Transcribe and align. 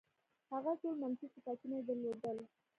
هغه 0.51 0.71
ټول 0.81 0.95
منفي 1.01 1.27
صفتونه 1.33 1.73
یې 1.77 1.83
درلودل. 1.87 2.37